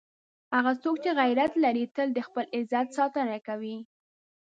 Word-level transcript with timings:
هغه 0.55 0.73
څوک 0.83 0.95
چې 1.03 1.11
غیرت 1.19 1.53
لري، 1.63 1.85
تل 1.95 2.07
د 2.13 2.19
خپل 2.27 2.45
عزت 2.57 2.87
ساتنه 2.97 3.37
کوي. 3.47 3.77